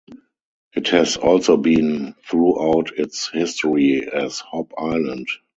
It 0.73 0.87
has 0.87 1.15
also 1.17 1.57
been 1.57 1.85
known 2.01 2.15
throughout 2.27 2.89
its 2.97 3.29
history 3.29 4.09
as 4.11 4.39
Hop 4.39 4.71
Island. 4.75 5.27